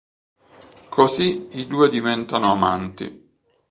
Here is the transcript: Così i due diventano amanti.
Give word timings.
Così 0.89 1.49
i 1.59 1.67
due 1.67 1.87
diventano 1.87 2.49
amanti. 2.51 3.29